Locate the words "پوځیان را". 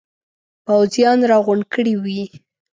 0.65-1.37